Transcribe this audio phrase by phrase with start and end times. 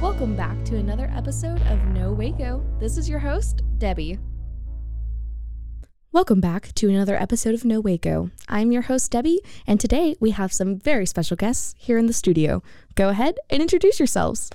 [0.00, 2.64] Welcome back to another episode of Know Waco.
[2.78, 4.18] This is your host, Debbie.
[6.12, 8.30] Welcome back to another episode of Know Waco.
[8.48, 12.12] I'm your host, Debbie, and today we have some very special guests here in the
[12.12, 12.62] studio.
[12.94, 14.50] Go ahead and introduce yourselves.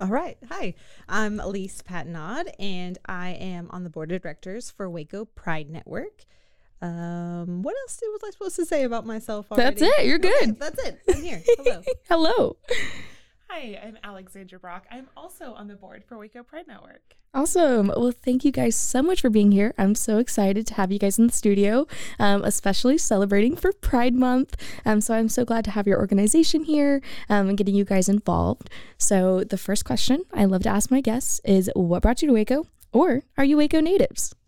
[0.00, 0.36] All right.
[0.48, 0.74] Hi,
[1.08, 6.24] I'm Elyse Patnod, and I am on the board of directors for Waco Pride Network.
[6.80, 9.80] Um, what else was I supposed to say about myself already?
[9.80, 10.06] That's it.
[10.06, 10.58] You're Okay, good.
[10.58, 10.98] that's it.
[11.08, 11.42] I'm here.
[11.46, 11.82] Hello.
[12.08, 12.56] Hello.
[13.54, 14.86] Hi, I'm Alexandra Brock.
[14.90, 17.02] I'm also on the board for Waco Pride Network.
[17.34, 17.88] Awesome.
[17.88, 19.74] Well, thank you guys so much for being here.
[19.76, 21.86] I'm so excited to have you guys in the studio,
[22.18, 24.56] um, especially celebrating for Pride Month.
[24.86, 28.08] Um, so I'm so glad to have your organization here um, and getting you guys
[28.08, 28.70] involved.
[28.96, 32.34] So the first question I love to ask my guests is, what brought you to
[32.34, 34.34] Waco, or are you Waco natives?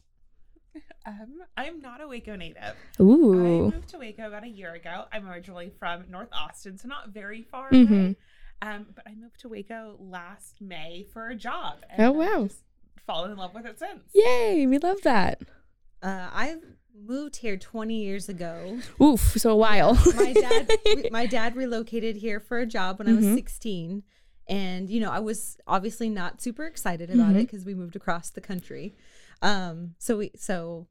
[1.06, 2.74] Um, I'm not a Waco native.
[2.98, 3.66] Ooh.
[3.66, 5.04] I moved to Waco about a year ago.
[5.12, 7.90] I'm originally from North Austin, so not very far Mhm.
[7.90, 8.16] away.
[8.62, 11.78] Um, but I moved to Waco last May for a job.
[11.98, 12.44] Oh, I've wow.
[12.44, 12.62] just
[13.06, 14.00] Fallen in love with it since.
[14.14, 15.42] Yay, we love that.
[16.02, 16.56] Uh, I
[16.98, 18.78] moved here 20 years ago.
[19.02, 19.94] Oof, so a while.
[20.16, 20.70] My dad,
[21.10, 23.34] my dad relocated here for a job when I was Mhm.
[23.34, 24.02] 16,
[24.48, 27.40] and you know I was obviously not super excited about it Mhm.
[27.50, 28.94] because we moved across the country.
[29.42, 30.86] Um, so we so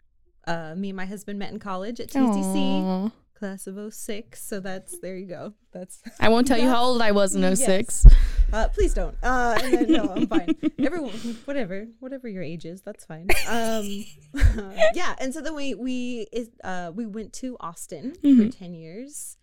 [0.45, 3.11] uh, me and my husband met in college at TCC.
[3.43, 7.01] Class of 06 so that's there you go that's I won't tell you how old
[7.01, 7.59] I was in Yes.
[7.59, 8.05] 06.
[8.53, 11.11] uh please don't uh and then, no i'm fine everyone
[11.43, 14.05] whatever whatever your age is that's fine um
[14.95, 18.57] yeah and so then we we is uh we went to austin for Mhm.
[18.57, 19.35] 10 years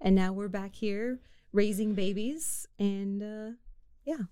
[0.00, 1.20] and now we're back here
[1.52, 3.50] raising babies and uh
[4.04, 4.24] yeah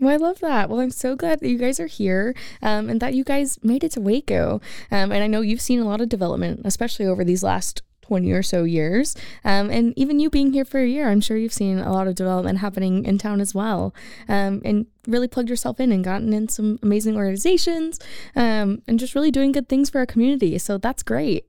[0.00, 0.68] Well, I love that.
[0.68, 3.82] Well, I'm so glad that you guys are here um, and that you guys made
[3.82, 4.60] it to Waco.
[4.90, 8.30] Um, and I know you've seen a lot of development, especially over these last 20
[8.30, 9.16] or so years.
[9.44, 12.06] Um, and even you being here for a year, I'm sure you've seen a lot
[12.06, 13.92] of development happening in town as well.
[14.28, 17.98] Um, and really plugged yourself in and gotten in some amazing organizations
[18.36, 20.56] um, and just really doing good things for our community.
[20.58, 21.46] So that's great.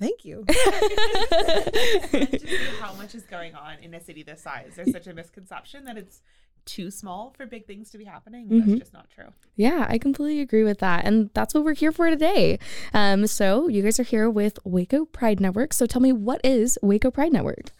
[0.00, 4.42] thank you It's fun to see how much is going on in a city this
[4.42, 4.72] size.
[4.76, 6.22] There's such a misconception that it's
[6.66, 8.48] too small for big things to be happening.
[8.48, 8.66] Mhm.
[8.66, 9.26] That's just not true.
[9.56, 11.04] Yeah, I completely agree with that.
[11.04, 12.58] And that's what we're here for today.
[12.92, 15.72] Um, so you guys are here with Waco Pride Network.
[15.72, 17.70] So tell me, what is Waco Pride Network?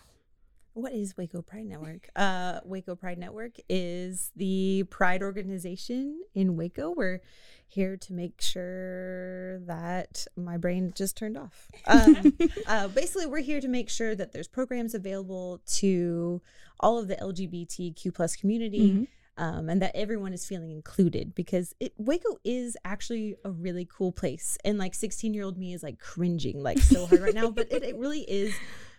[0.75, 2.09] What is Waco Pride Network?
[2.17, 6.91] Uh, Waco Pride Network is the pride organization in Waco.
[6.91, 7.21] We're
[7.69, 11.71] here to make sure that my brain just turned off.
[11.87, 12.37] Um,
[12.67, 16.43] uh, basically, we're here to make sure that there's programs available to
[16.81, 18.91] all of the LGBTQ plus community.
[18.91, 19.09] Mhm.
[19.37, 24.12] Um, and that everyone is feeling included because it Waco is actually a really cool
[24.12, 24.56] place.
[24.65, 27.67] And like 16 year old me is like cringing like so hard right now, but
[27.73, 28.55] it, it really is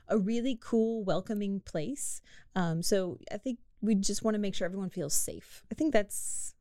[0.07, 2.21] a really cool, welcoming place.
[2.55, 5.63] Um, so I think we just want to make sure everyone feels safe.
[5.71, 6.53] I think that's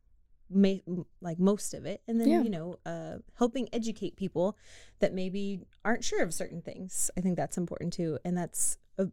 [1.20, 2.02] like most of it.
[2.06, 2.42] And then, Yeah.
[2.42, 4.56] you know, uh, helping educate people
[5.00, 7.10] that maybe aren't sure of certain things.
[7.16, 8.18] I think that's important too.
[8.24, 9.06] And that's, uh,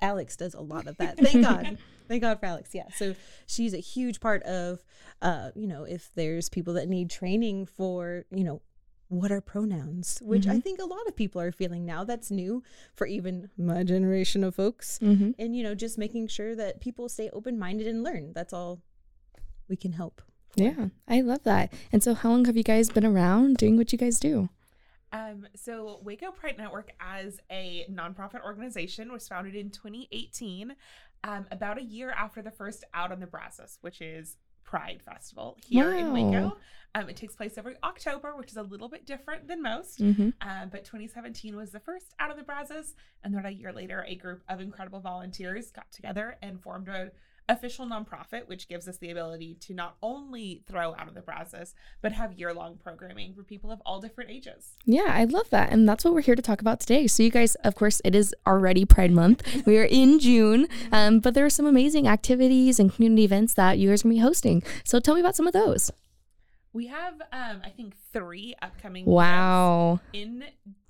[0.00, 1.18] Alex does a lot of that.
[1.18, 1.78] Thank God.
[2.08, 2.70] Thank God for Alex.
[2.72, 2.88] Yeah.
[2.96, 3.14] So
[3.46, 4.82] she's a huge part of,
[5.20, 8.62] uh, you know, if there's people that need training for, you know,
[9.08, 10.62] what are pronouns, which I Mhm.
[10.62, 12.04] think a lot of people are feeling now.
[12.04, 12.62] That's new
[12.94, 14.98] for even my generation of folks.
[15.00, 15.30] Mm-hmm.
[15.38, 18.32] And, you know, just making sure that people stay open minded and learn.
[18.34, 18.82] That's all
[19.68, 20.22] we can help.
[20.50, 20.62] for.
[20.62, 21.72] Yeah, I love that.
[21.92, 24.48] And so, how long have you guys been around doing what you guys do?
[25.12, 30.74] Um, so Waco Pride Network as a nonprofit organization was founded in 2018,
[31.24, 34.36] um, about a year after the first Out on the Brazos, which is
[34.68, 36.12] Pride Festival here in Wow.
[36.12, 36.56] Waco.
[36.94, 39.98] Um, it takes place every October, which is a little bit different than most.
[39.98, 40.28] Mm-hmm.
[40.42, 42.94] Um, but 2017 was the first Out of the Brazos,
[43.24, 47.12] and then a year later, a group of incredible volunteers got together and formed a
[47.48, 51.74] official nonprofit, which gives us the ability to not only throw Out of the Brazos,
[52.02, 54.74] but have year-long programming for people of all different ages.
[54.84, 55.70] Yeah, I love that.
[55.72, 57.06] And that's what we're here to talk about today.
[57.06, 59.62] So, you guys, of course, it is already Pride Month.
[59.66, 63.78] we are in June, um, but there are some amazing activities and community events that
[63.78, 64.62] you guys are going to be hosting.
[64.84, 65.90] So, tell me about some of those.
[66.74, 70.00] We have, um, I think, three upcoming Wow.
[70.12, 70.44] in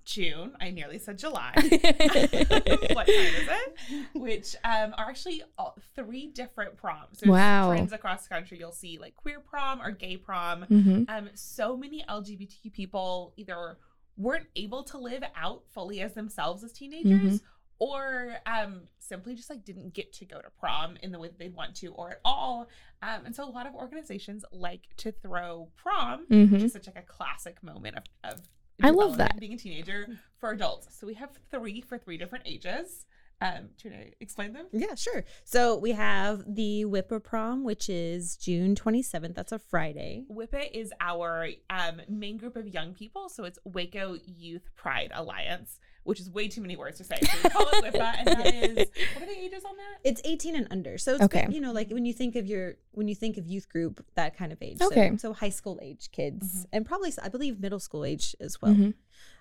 [0.09, 0.53] June.
[0.59, 1.53] I nearly said July.
[1.55, 4.07] what time is it?
[4.15, 7.21] Which um, are actually all, three different proms.
[7.21, 7.73] There's Wow.
[7.93, 8.59] Across the country.
[8.59, 10.63] You'll see like queer prom or gay prom.
[10.63, 13.77] hmm Um, so many LGBTQ people either
[14.17, 17.43] weren't able to live out fully as themselves as teenagers.
[17.81, 21.39] Or um, simply just like didn't get to go to prom in the way that
[21.39, 22.69] they'd want to, or at all.
[23.03, 26.87] Um, and so a lot of organizations like to throw prom which hmm is such
[26.89, 28.41] like a classic moment of, of
[28.83, 29.39] I love that.
[29.41, 30.07] being a teenager
[30.39, 30.97] for adults.
[30.99, 33.07] So we have three for three different ages.
[33.41, 34.67] Um, do you want to explain them?
[34.73, 35.25] Yeah, sure.
[35.45, 39.35] So we have the WYPA Prom, which is June 27th.
[39.35, 40.25] That's a Friday.
[40.31, 43.29] WYPA is our um, main group of young people.
[43.29, 47.17] So it's Waco Youth Pride Alliance, which is way too many words to say.
[47.23, 49.99] So we call it WYPA, and that is what are the ages on that?
[50.09, 50.99] It's 18 and under.
[50.99, 51.47] So it's Okay.
[51.49, 54.37] you know, like when you think of your when you think of youth group, that
[54.37, 54.79] kind of age.
[54.79, 55.17] So- Okay.
[55.19, 56.67] So, high school age kids Mhm.
[56.73, 58.75] and probably I believe middle school age as well.
[58.75, 58.95] Mhm.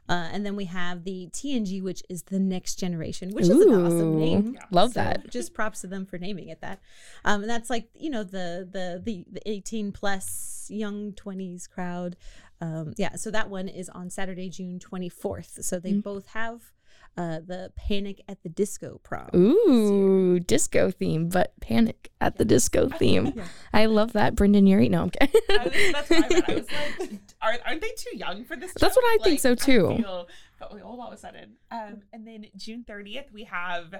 [0.10, 3.74] Uh, and then we have the TNG, which is the next generation, which is an
[3.74, 4.54] awesome name.
[4.56, 4.62] Yeah.
[4.72, 5.30] Love So that.
[5.30, 6.80] Just props to them for naming it that.
[7.26, 12.16] Um, and that's like you know the the the, the 18 plus young 20s crowd.
[12.62, 15.64] Um, yeah, so that one is on Saturday, June 24th.
[15.64, 16.04] So they Mm.
[16.04, 16.72] both have
[17.18, 19.30] uh, the Panic at the Disco prom.
[19.36, 23.34] Ooh, disco theme, but panic at the disco theme.
[23.36, 23.44] Yeah.
[23.74, 24.36] I love that.
[24.36, 24.92] Brendon, you're right.
[24.92, 25.42] No, I'm kidding.
[25.50, 26.44] I was, that's what I read.
[26.50, 26.68] I was
[27.00, 28.72] like, are, aren't they too young for this?
[28.74, 29.02] That's show?
[29.02, 29.96] what I think so, too.
[29.98, 30.28] feel,
[30.60, 31.58] felt really old all of a sudden.
[31.72, 33.94] Um, and then June 30th, we have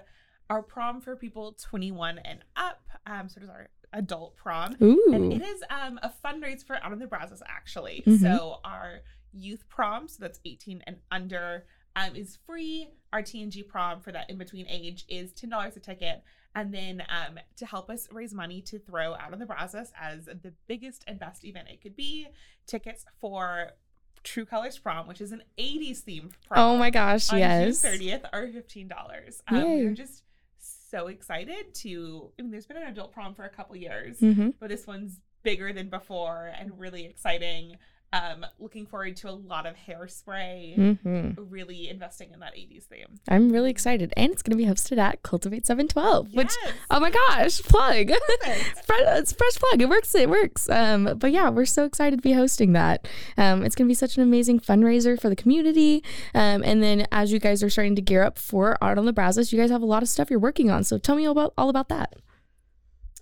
[0.50, 2.82] our prom for people 21 and up.
[3.06, 4.76] Um, so it is our adult prom.
[4.80, 8.04] And it is um, a fundraise for Out of the Brazos, actually.
[8.06, 8.20] Mhm.
[8.22, 9.00] So our
[9.34, 11.66] youth prom, so that's 18 and under,
[11.98, 12.90] um, is free.
[13.14, 16.24] Our TNG prom for that in between age is $10 a ticket.
[16.56, 20.26] And then um, to help us raise money to throw Out on the Brazos as
[20.26, 22.28] the biggest and best event it could be,
[22.66, 23.72] tickets for
[24.24, 27.82] True Colors Prom, which is an 80s themed prom Oh my gosh, on yes.
[27.82, 29.42] June 30th are $15.
[29.48, 29.86] Um, Yay.
[29.86, 30.24] we're just
[30.90, 34.50] so excited to, I mean, there's been an adult prom for a couple years, hmm
[34.60, 37.78] but this one's bigger than before and really exciting.
[38.14, 43.20] Um, looking forward to a lot of hairspray, hmm really investing in that 80s theme.
[43.28, 44.14] I'm really excited.
[44.16, 46.54] And it's going to be hosted at Cultivate 712, which,
[46.90, 48.08] oh my gosh, plug.
[48.10, 49.82] it's, fresh, it's fresh plug.
[49.82, 50.16] It works.
[50.16, 50.70] It works.
[50.70, 53.08] Um, but yeah, we're so excited to be hosting that.
[53.38, 56.04] Um, it's going to be such an amazing fundraiser for the community.
[56.34, 59.14] Um, and then as you guys are starting to gear up for Out on the
[59.14, 60.84] Brazos, you guys have a lot of stuff you're working on.
[60.84, 62.16] So tell me all about, all about that.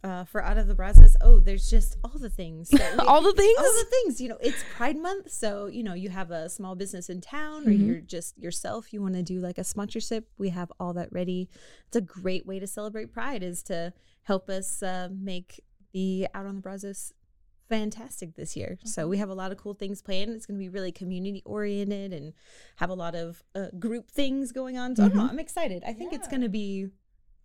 [0.05, 1.15] Uh, for out of the Brazos.
[1.21, 2.69] Oh, there's just all the things.
[2.71, 3.57] We- all the things?
[3.57, 4.21] all the things.
[4.21, 7.67] You know, it's Pride Month, so you know you have a small business in town,
[7.67, 7.85] or Mhm.
[7.87, 8.93] you're just yourself.
[8.93, 10.29] You want to do like a sponsorship.
[10.37, 11.49] We have all that ready.
[11.87, 13.41] It's a great way to celebrate Pride.
[13.43, 13.93] Is to
[14.23, 15.61] help us uh, make
[15.93, 17.11] the out on the Brazos
[17.69, 18.77] fantastic this year.
[18.83, 20.29] So we have a lot of cool things planned.
[20.31, 22.33] It's going to be really community oriented and
[22.75, 24.95] have a lot of uh, group things going on.
[24.95, 25.27] So don't know.
[25.27, 25.83] I'm excited.
[25.85, 26.87] I think it's going to be.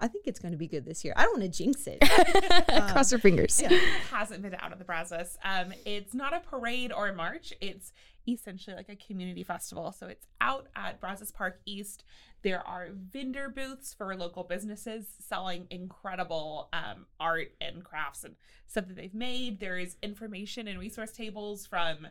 [0.01, 1.13] I think it's going to be good this year.
[1.17, 2.01] I don't want to jinx it.
[2.93, 3.61] Cross your fingers.
[3.61, 7.15] If anyone hasn't been out of the Brazos, um, it's not a parade or a
[7.15, 7.53] march.
[7.61, 7.93] It's
[8.27, 9.93] essentially like a community festival.
[9.93, 12.05] So it's out at Brazos Park East.
[12.43, 18.35] There are vendor booths for local businesses selling incredible um, art and crafts and
[18.67, 19.61] stuff that they've made.
[19.61, 22.09] There is information and resource tables from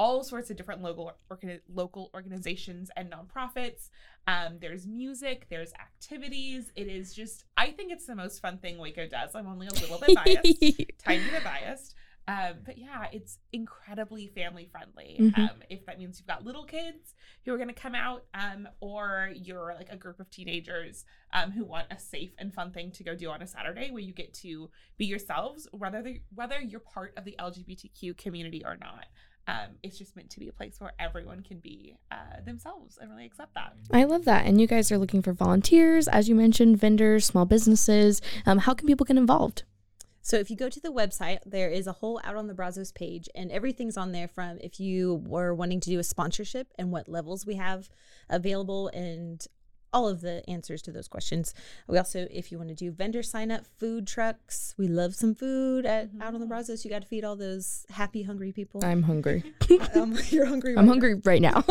[0.00, 1.12] all sorts of different local
[1.68, 3.90] local organizations and nonprofits.
[4.26, 6.72] Um, there's music, there's activities.
[6.74, 9.34] It is just, I think it's the most fun thing Waco does.
[9.34, 10.44] I'm only a little bit biased
[11.04, 11.94] tiny bit biased.
[12.26, 15.18] Um, but yeah, it's incredibly family friendly.
[15.20, 15.38] Mhm.
[15.38, 17.14] Um, if that means you've got little kids
[17.44, 21.04] who are going to come out, um, or you're like a group of teenagers
[21.34, 24.02] um, who want a safe and fun thing to go do on a Saturday where
[24.02, 28.78] you get to be yourselves, whether they, whether you're part of the LGBTQ community or
[28.78, 29.06] not.
[29.46, 33.10] Um, it's just meant to be a place where everyone can be uh, themselves and
[33.10, 33.74] really accept that.
[33.92, 34.46] I love that.
[34.46, 38.22] And you guys are looking for volunteers, as you mentioned, vendors, small businesses.
[38.46, 39.64] Um, how can people get involved?
[40.22, 42.92] So if you go to the website, there is a whole out on the Brazos
[42.92, 46.92] page, and everything's on there from if you were wanting to do a sponsorship and
[46.92, 47.88] what levels we have
[48.28, 49.46] available and
[49.92, 51.54] all of the answers to those questions.
[51.88, 55.34] We also, if you want to do vendor sign up, food trucks, we love some
[55.34, 56.84] food at out on the Brazos.
[56.84, 58.84] You got to feed all those happy, hungry people.
[58.84, 59.42] I'm hungry.
[59.94, 60.72] um, you're hungry.
[60.76, 61.64] I'm right hungry right now.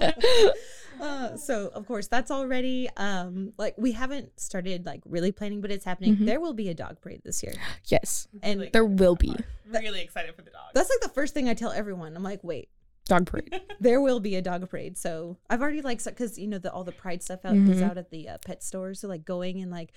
[0.00, 0.12] now.
[1.00, 5.70] Uh, so of course that's already um like we haven't started like really planning, but
[5.70, 6.16] it's happening.
[6.16, 6.26] Mhm.
[6.26, 7.52] There will be a dog parade this year.
[7.84, 9.36] yes, And Really there will for that
[9.70, 9.78] be.
[9.80, 10.70] Really excited for the dog.
[10.74, 12.16] That's like the first thing I tell everyone.
[12.16, 12.68] I'm like, wait,
[13.08, 13.60] dog parade.
[13.80, 14.96] there will be a dog parade.
[14.96, 17.90] So I've already like, because you know the all the pride stuff out is Mhm.
[17.90, 19.00] out at the uh, pet stores.
[19.00, 19.90] So like going and like,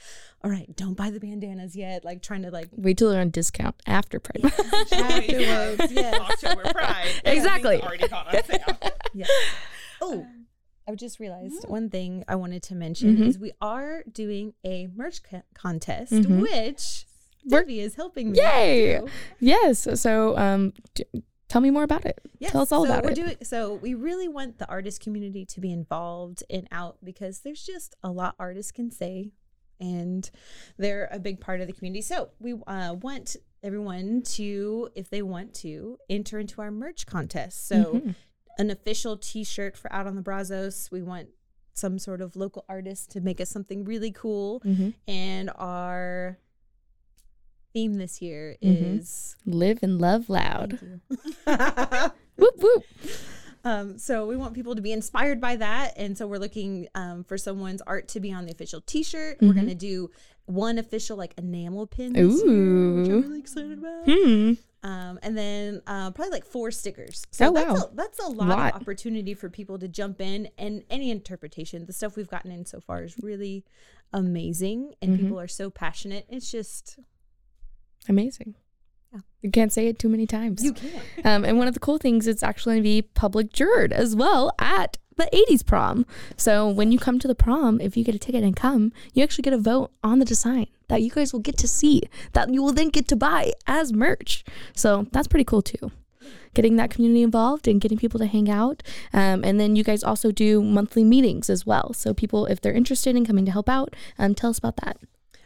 [0.44, 2.04] all right, don't buy the bandanas yet.
[2.04, 4.44] Like trying to like Wait till they're on discount after Pride.
[4.92, 5.92] afterwards.
[5.94, 6.20] yes.
[6.20, 7.12] October Pride.
[7.26, 7.82] Exactly.
[7.82, 8.78] Already gone on sale.
[9.14, 9.26] yeah.
[10.02, 10.26] Oh,
[10.88, 13.28] I've just realized one thing I wanted to mention Mhm.
[13.28, 16.42] is we are doing a merch co- contest, Mhm.
[16.42, 17.06] which
[17.46, 18.40] We're- Debbie is helping me.
[18.40, 19.00] Yay!
[19.40, 19.88] Yes.
[20.02, 21.06] So, um, d-
[21.52, 22.20] tell me more about it.
[22.40, 23.16] Yes, Tell us all so about we're it.
[23.16, 27.64] Doing, so we really want the artist community to be involved and out because there's
[27.64, 29.32] just a lot artists can say,
[29.80, 30.30] and
[30.78, 32.02] they're a big part of the community.
[32.02, 37.68] So we uh, want everyone to, if they want to, enter into our merch contest.
[37.68, 38.16] So Mhm.
[38.58, 40.90] an official T-shirt for Out on the Brazos.
[40.92, 41.30] We want
[41.74, 44.94] some sort of local artist to make us something really cool, Mhm.
[45.08, 46.38] and our
[47.74, 49.00] theme this year Mhm.
[49.00, 50.80] is Live and love loud.
[52.38, 52.84] Whoop whoop.
[53.64, 57.24] Um, so we want people to be inspired by that, and so we're looking um,
[57.24, 59.38] for someone's art to be on the official T-shirt.
[59.40, 59.56] We're Mhm.
[59.56, 60.10] gonna do
[60.46, 64.06] one official like enamel pin, this year, which I'm really excited about.
[64.08, 64.54] Hmm.
[64.84, 67.24] Um, and then uh, probably like four stickers.
[67.30, 67.88] So Oh, that's wow.
[67.92, 68.74] a, that's a lot, Lot.
[68.76, 71.86] of opportunity for people to jump in, and any interpretation.
[71.86, 73.64] The stuff we've gotten in so far is really
[74.12, 75.20] amazing, and Mhm.
[75.22, 76.26] people are so passionate.
[76.30, 76.98] It's just
[78.10, 78.56] Amazing.
[79.14, 79.20] Yeah.
[79.42, 80.64] You can't say it too many times.
[80.64, 81.04] you can't.
[81.26, 84.16] Um, and one of the cool things, it's actually going to be public juror as
[84.16, 86.06] well at the 80s prom.
[86.38, 89.24] So when you come to the prom, if you get a ticket and come, you
[89.24, 92.04] actually get a vote on the design that you guys will get to see,
[92.34, 94.44] that you will then get to buy as merch.
[94.76, 95.92] So that's pretty cool too.
[96.54, 98.84] Getting that community involved and getting people to hang out.
[99.14, 101.94] Um, and then you guys also do monthly meetings as well.
[101.94, 104.98] So people, if they're interested in coming to help out, um, tell us about that.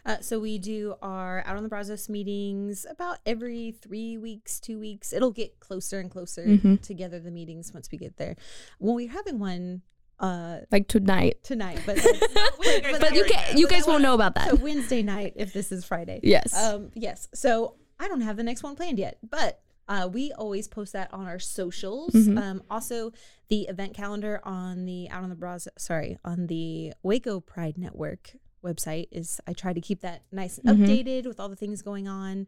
[0.05, 4.77] Uh, so we do our out on the Brazos meetings about every three weeks, two
[4.79, 5.11] weeks.
[5.11, 6.81] It'll get closer and closer Mhm.
[6.81, 7.19] together.
[7.19, 8.35] The meetings once we get there.
[8.79, 9.81] Well, we're having one
[10.19, 11.43] uh, Like tonight.
[11.43, 11.95] tonight, but
[12.57, 13.59] But you guys But you can know.
[13.59, 14.49] you guys won't know about that.
[14.51, 16.19] so Wednesday night if this is Friday.
[16.23, 16.55] Yes.
[16.55, 17.27] Um, yes.
[17.33, 19.59] So I don't have the next one planned yet, but
[19.89, 22.11] uh, we always post that on our socials.
[22.13, 22.39] Mhm.
[22.41, 23.11] Um, also,
[23.49, 28.35] the event calendar on the Out on the Bras, sorry, on the Waco Pride Network
[28.65, 29.39] website is.
[29.47, 30.85] I try to keep that nice and Mhm.
[30.87, 32.47] updated with all the things going on.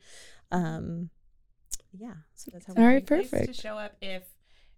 [0.51, 1.09] Um,
[1.91, 2.13] yeah.
[2.35, 2.73] So that's how.
[2.75, 3.53] All right, Place perfect.
[3.55, 4.23] To show up if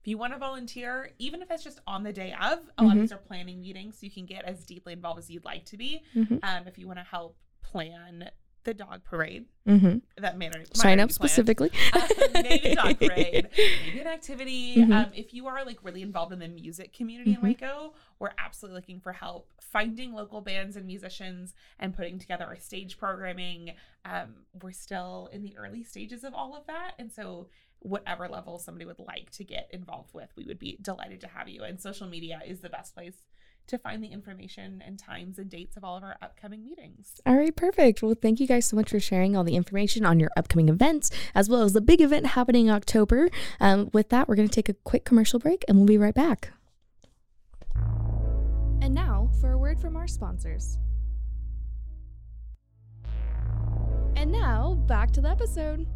[0.02, 2.60] if you want to volunteer, even if it's just on the day of.
[2.78, 5.30] A lot of these are planning meetings, so you can get as deeply involved as
[5.30, 6.02] you'd like to be.
[6.16, 6.40] Mhm.
[6.42, 8.32] Um, if you want to help plan
[8.64, 10.00] the dog parade, Mm-hmm.
[10.22, 11.70] that not Sign up specifically.
[11.94, 12.02] Um,
[12.34, 13.50] maybe a dog parade,
[13.86, 14.78] maybe an activity.
[14.78, 14.92] Mhm.
[14.92, 17.36] Um, if you are like really involved in the music community Mhm.
[17.38, 22.46] in Waco, we're absolutely looking for help finding local bands and musicians and putting together
[22.46, 23.74] our stage programming.
[24.06, 27.48] Um, we're still in the early stages of all of that, and so
[27.82, 31.48] whatever level somebody would like to get involved with, we would be delighted to have
[31.48, 31.64] you.
[31.64, 33.16] And social media is the best place
[33.70, 37.22] to find the information and times and dates of all of our upcoming meetings.
[37.26, 38.02] All right, perfect.
[38.02, 41.12] Well, thank you guys so much for sharing all the information on your upcoming events,
[41.34, 43.30] as well as the big event happening in October.
[43.60, 46.14] Um, with that, we're going to take a quick commercial break and we'll be right
[46.14, 46.52] back.
[48.82, 50.78] And now for a word from our sponsors.
[54.16, 55.88] And now back to the episode.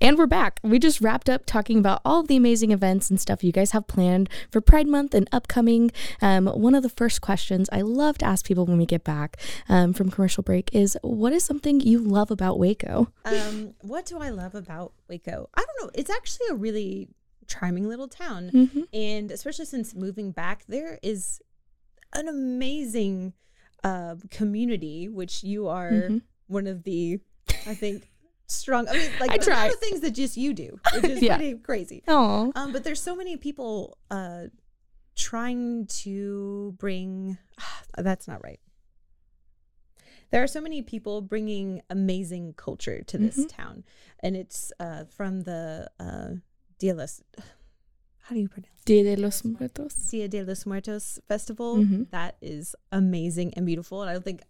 [0.00, 0.60] And we're back.
[0.62, 3.70] We just wrapped up talking about all of the amazing events and stuff you guys
[3.70, 5.92] have planned for Pride Month and upcoming.
[6.20, 9.38] Um, one of the first questions I love to ask people when we get back
[9.68, 13.08] um, from commercial break is what is something you love about Waco?
[13.24, 15.48] Um, what do I love about Waco?
[15.54, 15.90] I don't know.
[15.94, 17.08] It's actually a really
[17.46, 18.50] charming little town.
[18.52, 18.82] Mm-hmm.
[18.92, 21.40] and especially since moving back there is
[22.14, 23.34] an amazing
[23.82, 26.22] uh, community which you are Mhm.
[26.46, 27.20] one of the
[27.66, 28.08] i think
[28.46, 29.66] strong i mean like I there's a lot try.
[29.66, 31.36] of things that just you do which is Yeah.
[31.36, 34.44] pretty crazy Oh, um, but there's so many people uh,
[35.16, 37.38] trying to bring
[37.96, 38.60] that's not right
[40.30, 43.48] there are so many people bringing amazing culture to this Mhm.
[43.48, 43.84] town
[44.20, 46.30] and it's uh, from the uh,
[46.80, 47.22] Dia los,
[48.24, 49.94] how do you pronounce Dia de los Muertos.
[50.10, 51.76] Dia de los Muertos festival.
[51.76, 52.10] Mhm.
[52.10, 54.02] That is amazing and beautiful.
[54.02, 54.42] And I don't think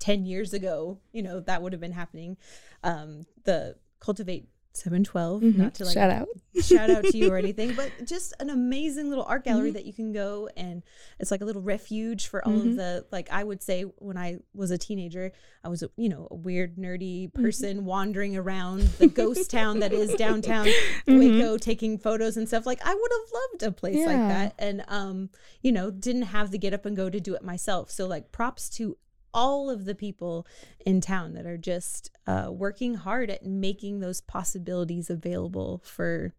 [0.00, 2.36] 10 years ago, you know, that would have been happening.
[2.82, 5.56] Um, the Cultivate 712, Mhm.
[5.56, 6.28] not to like Shout out.
[6.62, 9.74] shout out to you or anything, but just an amazing little art gallery Mhm.
[9.74, 10.84] that you can go and
[11.18, 12.70] it's like a little refuge for all Mhm.
[12.70, 15.32] of the like I would say when I was a teenager,
[15.64, 17.42] I was a, you know, a weird nerdy Mm-hmm.
[17.42, 20.66] person wandering around the ghost town that is downtown
[21.06, 21.18] Mhm.
[21.18, 22.64] Waco taking photos and stuff.
[22.64, 25.30] Like I would have loved a place like that and um,
[25.62, 27.90] you know, didn't have the get up and go to do it myself.
[27.90, 28.96] So like props to
[29.32, 30.46] all of the people
[30.84, 36.34] in town that are just uh, working hard at making those possibilities available for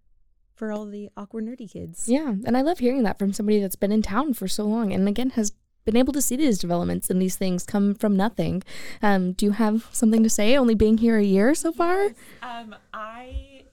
[0.56, 2.08] for all the awkward nerdy kids.
[2.08, 4.94] Yeah, and I love hearing that from somebody that's been in town for so long
[4.94, 5.54] and again has
[5.86, 8.62] been able to see these developments and these things come from nothing.
[9.02, 10.56] Um, do you have something to say?
[10.56, 12.10] Only being here a year so far?
[12.44, 13.64] Um, I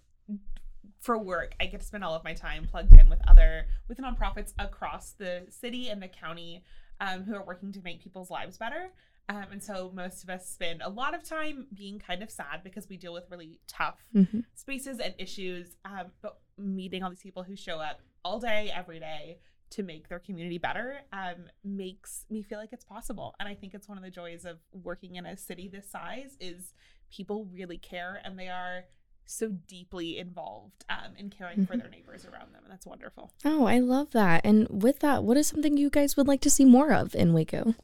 [1.01, 3.99] for work, I get to spend all of my time plugged in with other with
[3.99, 6.63] nonprofits across the city and the county
[7.01, 8.91] um, who are working to make people's lives better.
[9.28, 12.62] Um, and so most of us spend a lot of time being kind of sad
[12.64, 14.44] because we deal with really tough Mhm.
[14.54, 15.76] spaces and issues.
[15.85, 19.38] Um, but meeting all these people who show up all day, every day
[19.70, 23.35] to make their community better um, makes me feel like it's possible.
[23.38, 26.37] And I think it's one of the joys of working in a city this size
[26.40, 26.73] is
[27.11, 28.85] people really care and they are
[29.26, 31.80] so deeply involved um, in caring for Mhm.
[31.80, 32.62] their neighbors around them.
[32.64, 33.30] And that's wonderful.
[33.44, 34.40] Oh, I love that.
[34.42, 37.35] And with that, what is something you guys would like to see more of in
[37.35, 37.75] Waco?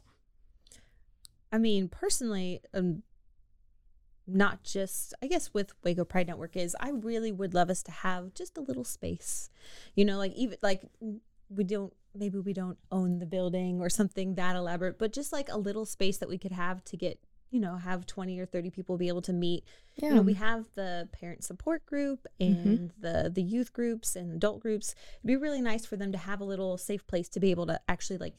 [1.55, 3.03] I mean, personally, um,
[4.27, 7.91] not just I guess with Waco Pride Network is I really would love us to
[7.91, 9.49] have just a little space.
[9.95, 10.81] You know, like even like
[11.49, 15.47] we don't maybe we don't own the building or something that elaborate, but just like
[15.49, 17.19] a little space that we could have to get,
[17.51, 19.63] you know, have 20 or 30 people be able to meet.
[19.95, 20.09] Yeah.
[20.09, 22.65] You know, we have the parent support group Mhm.
[22.65, 24.95] and the the youth groups and adult groups.
[25.19, 27.67] It'd be really nice for them to have a little safe place to be able
[27.67, 28.35] to actually like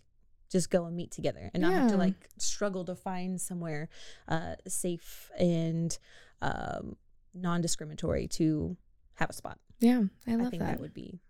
[0.51, 3.89] just go and meet together and not have to like struggle to find somewhere
[4.29, 5.99] uh, safe and
[6.43, 6.97] um,
[7.35, 8.77] non-discriminatory to
[9.15, 9.59] have a spot.
[9.81, 10.47] yeah, I love that.
[10.47, 10.71] I, think that.
[10.73, 10.81] that.
[10.81, 11.21] would be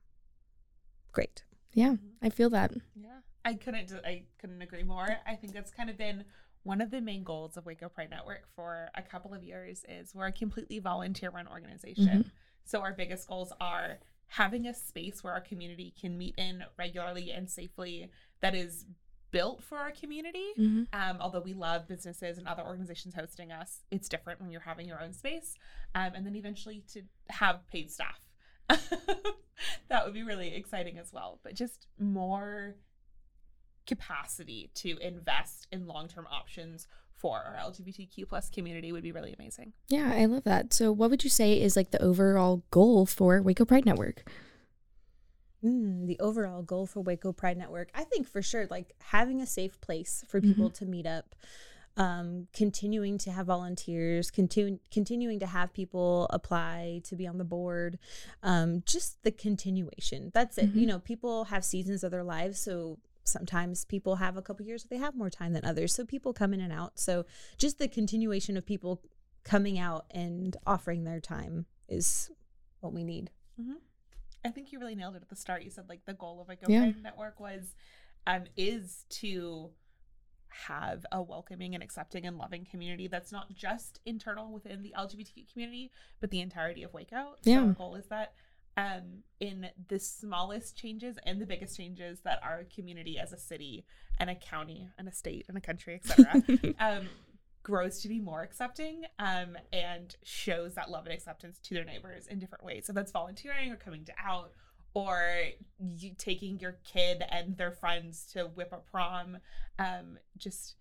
[1.12, 1.44] great.
[1.72, 2.72] yeah, I feel that.
[2.94, 3.92] Yeah, I couldn't.
[4.04, 5.08] I couldn't agree more.
[5.26, 6.24] I think that's kind of been
[6.62, 9.84] one of the main goals of Waco Pride Network for a couple of years.
[9.88, 12.30] Is we're a completely volunteer-run organization.
[12.64, 17.30] So our biggest goals are having a space where our community can meet in regularly
[17.30, 18.84] and safely that is
[19.36, 20.46] built for our community.
[20.58, 20.86] Mhm.
[20.94, 24.88] Um, although we love businesses and other organizations hosting us, it's different when you're having
[24.88, 25.54] your own space.
[25.94, 28.18] Um, and then eventually to have paid staff.
[29.88, 31.38] that would be really exciting as well.
[31.42, 32.76] But just more
[33.86, 39.74] capacity to invest in long-term options for our LGBTQ plus community would be really amazing.
[39.88, 40.72] Yeah, I love that.
[40.72, 44.30] So, what would you say is like the overall goal for Waco Pride Network?
[45.66, 49.46] Mm, the overall goal for Waco Pride Network, I think for sure, like having a
[49.46, 51.34] safe place for people to meet up,
[51.96, 57.44] um, continuing to have volunteers, continu- continuing to have people apply to be on the
[57.44, 57.98] board,
[58.42, 60.30] um, just the continuation.
[60.32, 60.70] That's it.
[60.74, 64.84] You know, people have seasons of their lives, so sometimes people have a couple years
[64.84, 65.94] where they have more time than others.
[65.94, 67.00] So people come in and out.
[67.00, 67.24] So
[67.58, 69.02] just the continuation of people
[69.42, 72.30] coming out and offering their time is
[72.80, 73.30] what we need.
[74.46, 75.62] I think you really nailed it at the start.
[75.62, 76.92] You said like the goal of like a Yeah.
[77.02, 77.74] Network was
[78.26, 79.70] um is to
[80.68, 85.52] have a welcoming and accepting and loving community that's not just internal within the LGBTQ
[85.52, 87.34] community, but the entirety of Waco.
[87.42, 87.64] So Yeah.
[87.66, 88.32] our goal is that
[88.78, 93.84] um in the smallest changes and the biggest changes that our community as a city
[94.18, 96.42] and a county and a state and a country, etc.
[96.78, 97.08] um
[97.66, 102.28] grows to be more accepting um, and shows that love and acceptance to their neighbors
[102.28, 102.86] in different ways.
[102.86, 104.52] So that's volunteering or coming to out
[104.94, 105.20] or
[105.80, 109.38] you taking your kid and their friends to WYPA prom.
[109.80, 110.76] Um, just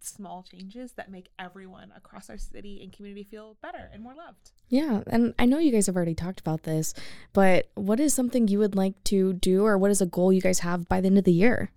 [0.00, 4.50] small changes that make everyone across our city and community feel better and more loved.
[4.68, 6.94] Yeah, and I know you guys have already talked about this,
[7.32, 10.40] but what is something you would like to do, or what is a goal you
[10.40, 11.70] guys have by the end of the year?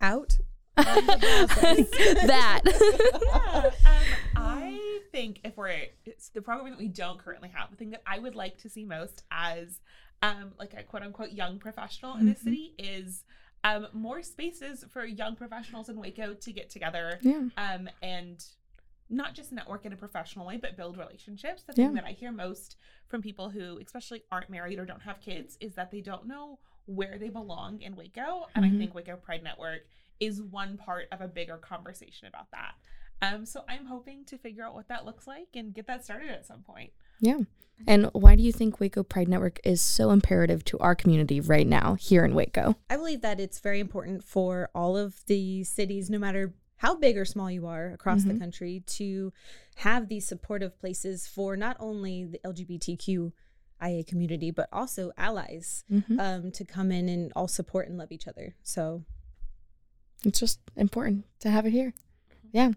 [0.00, 0.38] Out.
[0.76, 2.26] On the process.
[2.26, 2.60] that.
[3.22, 4.02] yeah, um,
[4.36, 8.02] I think if we're it's the program that we don't currently have, the thing that
[8.06, 9.80] I would like to see most as
[10.22, 13.24] um like a quote unquote young professional in the city is
[13.64, 17.42] um more spaces for young professionals in Waco to get together yeah.
[17.56, 18.44] um and
[19.10, 21.64] not just network in a professional way, but build relationships.
[21.64, 22.00] The thing Yeah.
[22.00, 22.76] that I hear most
[23.08, 26.58] from people who, especially aren't married or don't have kids, is that they don't know
[26.86, 28.46] where they belong in Waco.
[28.54, 28.74] And Mhm.
[28.74, 29.82] I think Waco Pride Network
[30.22, 32.74] is one part of a bigger conversation about that.
[33.20, 36.30] Um, so I'm hoping to figure out what that looks like and get that started
[36.30, 36.92] at some point.
[37.20, 37.40] Yeah.
[37.86, 41.66] And why do you think Waco Pride Network is so imperative to our community right
[41.66, 42.76] now here in Waco?
[42.90, 47.16] I believe that it's very important for all of the cities, no matter how big
[47.16, 49.32] or small you are across the country, to
[49.76, 56.18] have these supportive places for not only the LGBTQIA community, but also allies Mhm.
[56.20, 58.54] um, to come in and all support and love each other.
[58.62, 59.04] So,
[60.24, 61.94] It's just important to have it here.
[62.52, 62.72] Yeah.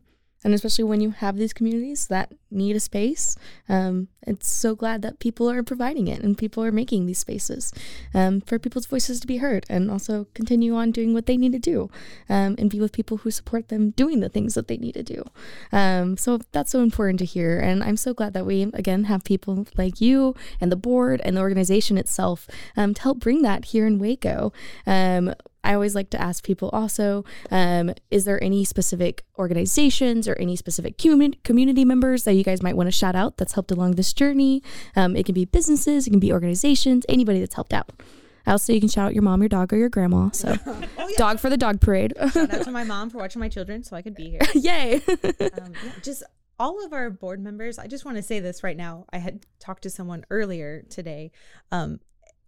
[0.46, 3.36] And especially when you have these communities that need a space,
[3.68, 7.74] um, it's so glad that people are providing it and people are making these spaces
[8.14, 11.52] um, for people's voices to be heard and also continue on doing what they need
[11.54, 11.90] to do
[12.30, 15.02] um, and be with people who support them doing the things that they need to
[15.02, 15.24] do.
[15.72, 17.60] Um, so that's so important to hear.
[17.60, 21.38] And I'm so glad that we, again, have people like you and the board and
[21.38, 24.54] the organization itself um, to help bring that here in Waco.
[25.66, 30.56] I always like to ask people also um, is there any specific organizations or any
[30.56, 33.94] specific community, community members that you guys might want to shout out that's helped along
[33.94, 34.62] this journey?
[34.96, 37.90] Um, it can be businesses, it can be organizations, anybody that's helped out.
[38.48, 40.30] Also, you can shout out your mom, your dog, or your grandma.
[40.30, 41.08] So, Oh, yeah.
[41.18, 42.14] dog for the dog parade.
[42.32, 44.42] Shout out to my mom for watching my children so I could be here.
[44.54, 45.02] Yay.
[45.08, 46.22] um, yeah, just
[46.60, 47.80] all of our board members.
[47.80, 49.06] I just want to say this right now.
[49.12, 51.32] I had talked to someone earlier today.
[51.72, 52.00] Um,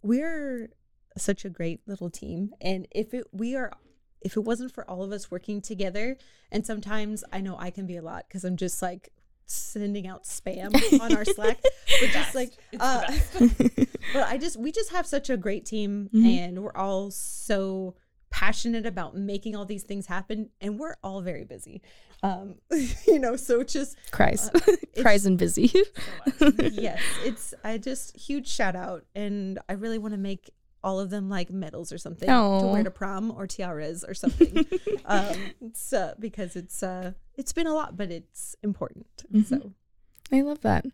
[0.02, 0.70] we're
[1.18, 3.72] such a great little team, and if it we are,
[4.20, 6.16] if it wasn't for all of us working together,
[6.50, 9.10] and sometimes I know I can be a lot because I'm just like
[9.46, 13.38] sending out spam on our Slack, but just like uh, best.
[14.12, 16.38] but I just we just have such a great team Mhm.
[16.38, 17.94] and we're all so
[18.30, 21.80] passionate about making all these things happen and we're all very busy.
[22.22, 22.56] Um
[23.06, 24.50] you know, so just Cries.
[24.50, 24.60] Uh,
[25.00, 25.72] Cries and busy.
[26.60, 30.50] yes, it's I just huge shout out and I really want to make
[30.84, 34.64] all of them like medals or something to wear to prom or tiaras or something.
[35.06, 39.24] um it's uh, because it's uh it's been a lot but it's important.
[39.32, 39.44] Mhm.
[39.46, 39.72] So
[40.32, 40.84] I love that.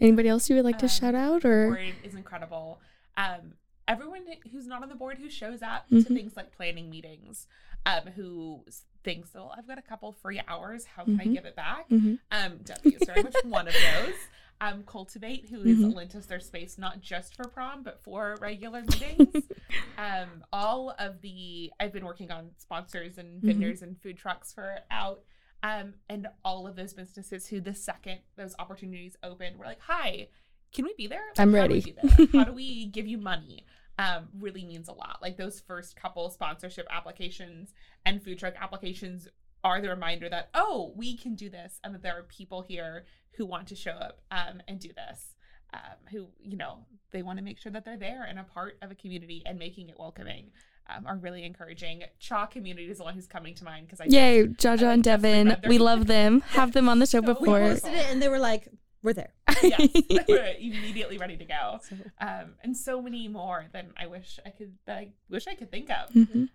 [0.00, 1.66] Anybody else you would like to Um, shout out or?
[1.68, 2.80] board is incredible.
[3.16, 3.54] Um,
[3.88, 4.22] everyone
[4.52, 6.06] who's not on the board who shows up Mhm.
[6.06, 7.46] to things like planning meetings,
[7.84, 8.64] um, who
[9.02, 10.84] thinks, "Well, I've got a couple free hours.
[10.84, 11.32] How can I Mhm.
[11.34, 12.20] give it back?" Mhm.
[12.30, 14.14] Um, W is very much one of those.
[14.60, 15.94] Um, Cultivate, who has Mhm.
[15.94, 19.44] lent us their space not just for prom but for regular meetings.
[19.98, 23.46] um, all of the I've been working on sponsors and Mhm.
[23.46, 25.22] vendors and food trucks for out.
[25.62, 30.28] Um, and all of those businesses who the second those opportunities open, were like, "Hi,
[30.72, 31.24] can we be there?
[31.28, 33.64] Like, I'm how do we ready." how do we give you money?"
[34.00, 35.18] Um, really means a lot.
[35.20, 37.74] Like those first couple sponsorship applications
[38.06, 39.26] and food truck applications
[39.64, 43.04] are the reminder that oh, we can do this, and that there are people here
[43.36, 45.34] who want to show up um, and do this.
[45.74, 48.78] Um, who you know they want to make sure that they're there and a part
[48.80, 50.46] of a community and making it welcoming
[50.88, 52.02] um, are really encouraging.
[52.18, 55.04] Chaw community is the one who's coming to mind because I Yay, just- Jaja and
[55.04, 55.56] just Devin.
[55.68, 56.40] We love them.
[56.52, 57.58] Have them on the show So we we before.
[57.60, 58.68] posted it and they were like,
[59.02, 59.32] We're there.
[59.62, 59.88] yes,
[60.28, 61.80] we're immediately ready to go.
[62.20, 64.72] Um, and so many more than I wish I could.
[64.86, 66.10] That I wish I could think of.
[66.12, 66.34] Mhm.
[66.34, 66.48] Um,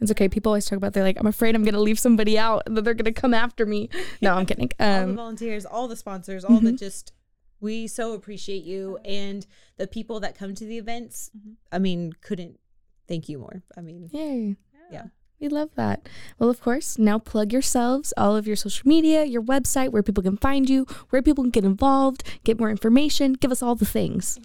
[0.00, 0.28] It's okay.
[0.28, 2.94] People always talk about they're like, I'm afraid I'm gonna leave somebody out that they're
[2.94, 3.88] gonna come after me.
[4.20, 4.70] No, I'm kidding.
[4.78, 6.78] all the Um, volunteers, all the sponsors, all the Mhm.
[6.78, 7.12] just
[7.60, 11.30] we so appreciate you and the people that come to the events.
[11.36, 11.56] Mhm.
[11.72, 12.58] I mean, couldn't
[13.08, 13.62] thank you more.
[13.76, 14.56] I mean, yay.
[14.90, 15.06] Yeah.
[15.40, 16.08] We love that.
[16.38, 20.22] Well, of course, now plug yourselves, all of your social media, your website, where people
[20.22, 23.32] can find you, where people can get involved, get more information.
[23.34, 24.38] Give us all the things.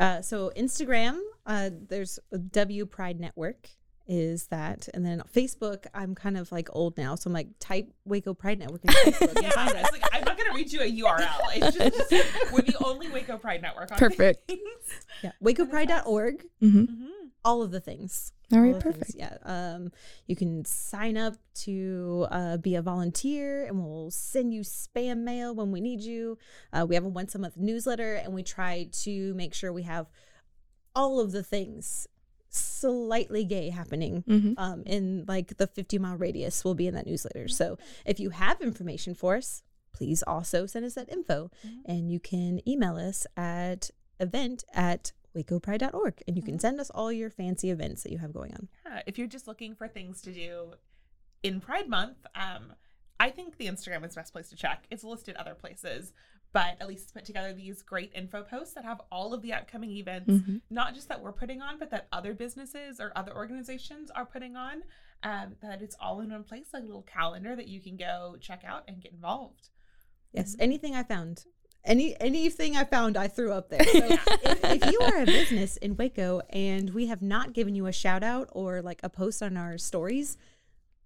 [0.00, 2.18] uh, so Instagram, uh, there's
[2.50, 3.68] W Pride Network
[4.12, 5.86] is that, and then Facebook.
[5.94, 9.36] I'm kind of like old now, so I'm like type Waco Pride Network in Facebook
[9.36, 9.92] and yeah, find us.
[9.92, 11.28] like I'm not gonna read you a URL.
[11.54, 11.76] It's
[12.10, 13.92] just, we're the only Waco Pride Network.
[13.92, 14.48] On Perfect.
[14.48, 14.60] things.
[15.22, 16.44] Yeah, WacoPride.org.
[16.60, 17.06] hmm Mhm.
[17.44, 18.32] All of the things.
[18.52, 19.14] All right, of the things, perfect.
[19.16, 19.36] Yeah.
[19.44, 19.92] Um,
[20.26, 25.54] you can sign up to uh, be a volunteer, and we'll send you spam mail
[25.54, 26.38] when we need you.
[26.72, 29.84] Uh, we have a once a month newsletter, and we try to make sure we
[29.84, 30.06] have
[30.94, 32.06] all of the things
[32.52, 37.06] slightly gay happening hmm um, in like the 50 mile radius will be in that
[37.06, 37.46] newsletter.
[37.46, 41.50] So if you have information for us, please also send us that info,
[41.84, 47.12] and you can email us at event at wacopride.org and you can send us all
[47.12, 48.68] your fancy events that you have going on.
[48.86, 50.74] Yeah, if you're just looking for things to do
[51.42, 52.72] in Pride Month, um,
[53.18, 54.84] I think the Instagram is the best place to check.
[54.90, 56.12] It's listed other places,
[56.52, 59.52] but at least it's put together these great info posts that have all of the
[59.52, 60.62] upcoming events, Mhm.
[60.70, 64.56] not just that we're putting on, but that other businesses or other organizations are putting
[64.56, 64.82] on.
[65.22, 68.36] Um, that it's all in one place, like a little calendar that you can go
[68.40, 69.68] check out and get involved.
[70.32, 71.44] Yes, anything I found.
[71.84, 73.80] Any anything I found, I threw up there.
[73.90, 77.86] So if, if you are a business in Waco and we have not given you
[77.86, 80.36] a shout out or like a post on our stories,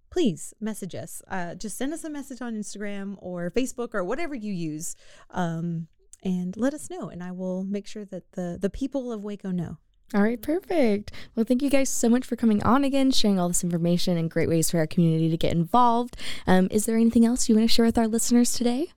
[0.09, 1.21] please message us.
[1.27, 4.95] Uh, just send us a message on Instagram or Facebook or whatever you use,
[5.31, 5.87] um,
[6.23, 7.09] and let us know.
[7.09, 9.77] And I will make sure that the the people of Waco know.
[10.13, 11.11] All right, perfect.
[11.35, 14.29] Well, thank you guys so much for coming on again, sharing all this information and
[14.29, 16.15] great ways for our community to get involved.
[16.45, 18.91] Um, is there anything else you want to share with our listeners today?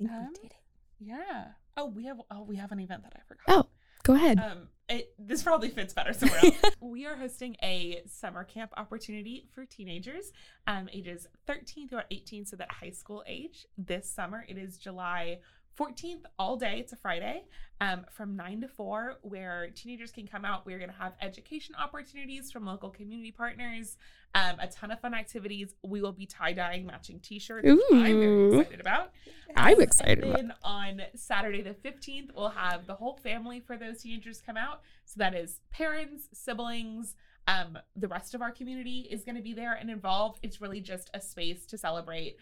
[0.00, 0.56] Think Um, we did it.
[0.98, 1.44] Yeah.
[1.76, 2.20] Oh, we have.
[2.30, 3.44] Oh, we have an event that I forgot.
[3.48, 3.68] Oh,
[4.02, 4.38] go ahead.
[4.38, 6.56] Um, it, this probably fits better somewhere else.
[6.80, 10.32] we are hosting a summer camp opportunity for teenagers,
[10.66, 13.66] um, ages 13 through 18, so that high school age.
[13.78, 15.38] This summer, it is July
[15.78, 16.78] 14th, all day.
[16.78, 17.44] It's a Friday
[17.80, 20.66] um, from 9 to 4, where teenagers can come out.
[20.66, 23.96] We're going to have education opportunities from local community partners,
[24.34, 25.74] um, a ton of fun activities.
[25.82, 29.10] We will be tie dyeing matching t shirts, which I'm very excited about.
[29.56, 33.76] I'm excited And about then on Saturday the 15th, we'll have the whole family for
[33.76, 34.82] those teenagers come out.
[35.04, 37.16] So that is parents, siblings,
[37.48, 40.38] um, the rest of our community is going to be there and involved.
[40.42, 42.36] It's really just a space to celebrate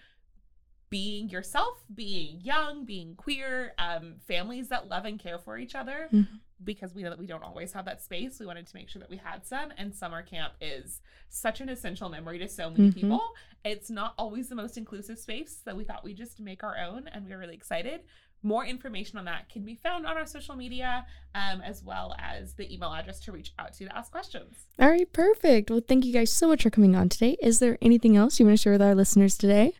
[0.90, 6.08] being yourself, being young, being queer, um, families that love and care for each other.
[6.12, 6.26] Mhm.
[6.64, 8.40] Because we know that we don't always have that space.
[8.40, 9.72] We wanted to make sure that we had some.
[9.76, 12.94] And summer camp is such an essential memory to so many Mhm.
[12.94, 13.22] people.
[13.64, 15.60] It's not always the most inclusive space.
[15.64, 18.00] So we thought we'd just make our own and we were really excited.
[18.42, 22.54] More information on that can be found on our social media, um, as well as
[22.54, 24.66] the email address to reach out to to ask questions.
[24.78, 25.70] All right, perfect.
[25.70, 27.36] Well, thank you guys so much for coming on today.
[27.42, 29.74] Is there anything else you want to share with our listeners today?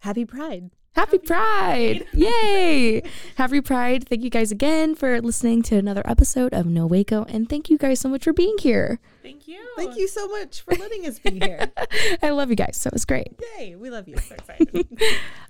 [0.00, 0.70] Happy Pride.
[0.96, 2.06] Happy Happy Pride!
[2.10, 2.14] Pride.
[2.14, 3.02] Yay!
[3.36, 4.08] Happy Pride.
[4.08, 7.24] Thank you guys again for listening to another episode of Know Waco.
[7.28, 8.98] And thank you guys so much for being here.
[9.22, 9.62] Thank you.
[9.76, 11.70] Thank you so much for letting us be here.
[12.22, 12.78] I love you guys.
[12.78, 13.28] So it was great.
[13.58, 14.16] Yay, we love you.
[14.16, 14.88] So excited.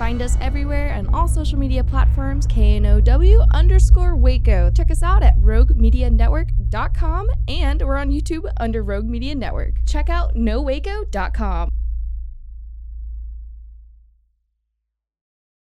[0.00, 4.70] Find us everywhere on all social media platforms, KNOW underscore Waco.
[4.70, 9.74] Check us out at roguemedianetwork.com and we're on YouTube under Rogue Media Network.
[9.84, 11.68] Check out nowaco.com.